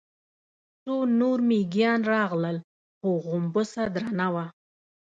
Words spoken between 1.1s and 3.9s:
نور مېږيان راغلل، خو غومبسه